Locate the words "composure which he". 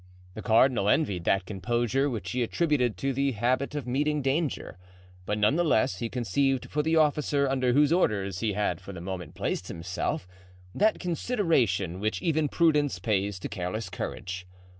1.45-2.41